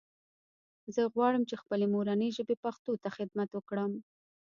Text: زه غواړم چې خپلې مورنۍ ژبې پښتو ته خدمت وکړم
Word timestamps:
زه 0.95 1.01
غواړم 1.13 1.43
چې 1.49 1.55
خپلې 1.61 1.85
مورنۍ 1.93 2.29
ژبې 2.37 2.55
پښتو 2.63 2.91
ته 3.03 3.09
خدمت 3.17 3.49
وکړم 3.53 3.91